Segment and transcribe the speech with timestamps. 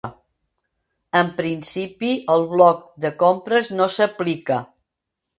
[1.17, 4.59] En principi, el bloc de compres no s'aplica.